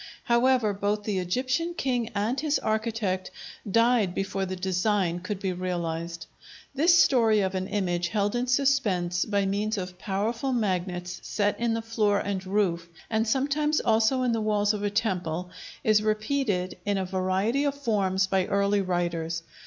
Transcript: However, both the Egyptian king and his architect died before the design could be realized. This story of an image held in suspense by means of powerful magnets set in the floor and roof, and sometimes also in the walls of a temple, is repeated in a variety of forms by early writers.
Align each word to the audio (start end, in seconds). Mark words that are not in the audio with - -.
However, 0.23 0.73
both 0.73 1.03
the 1.03 1.19
Egyptian 1.19 1.75
king 1.75 2.09
and 2.15 2.39
his 2.39 2.57
architect 2.57 3.29
died 3.69 4.15
before 4.15 4.47
the 4.47 4.55
design 4.55 5.19
could 5.19 5.39
be 5.39 5.53
realized. 5.53 6.25
This 6.73 6.97
story 6.97 7.41
of 7.41 7.53
an 7.53 7.67
image 7.67 8.07
held 8.07 8.35
in 8.35 8.47
suspense 8.47 9.25
by 9.25 9.45
means 9.45 9.77
of 9.77 9.99
powerful 9.99 10.53
magnets 10.53 11.19
set 11.21 11.59
in 11.59 11.75
the 11.75 11.83
floor 11.83 12.17
and 12.17 12.43
roof, 12.47 12.89
and 13.11 13.27
sometimes 13.27 13.79
also 13.79 14.23
in 14.23 14.31
the 14.31 14.41
walls 14.41 14.73
of 14.73 14.81
a 14.81 14.89
temple, 14.89 15.51
is 15.83 16.01
repeated 16.01 16.79
in 16.83 16.97
a 16.97 17.05
variety 17.05 17.63
of 17.63 17.75
forms 17.75 18.25
by 18.25 18.47
early 18.47 18.81
writers. 18.81 19.43